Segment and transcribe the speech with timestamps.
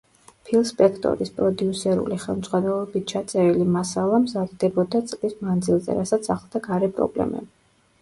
[0.45, 7.55] ფილ სპექტორის პროდიუსერული ხელმძღვანელობით ჩაწერილი მასალა მზადდებოდა წლის მანძილზე, რასაც ახლდა გარე პრობლემები.